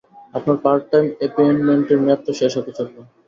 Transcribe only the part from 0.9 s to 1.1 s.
time